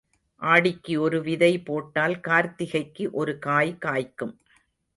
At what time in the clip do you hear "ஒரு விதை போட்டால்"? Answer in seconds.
1.01-2.17